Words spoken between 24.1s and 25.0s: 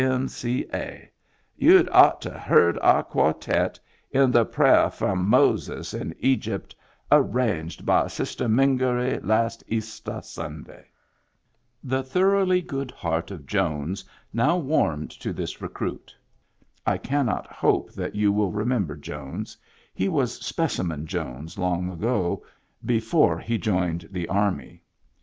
Army.